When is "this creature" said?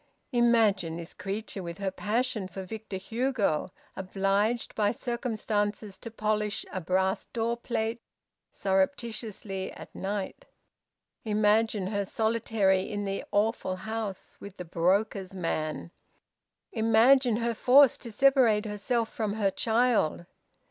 0.97-1.61